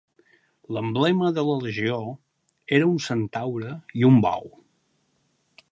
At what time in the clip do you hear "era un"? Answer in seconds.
2.79-2.99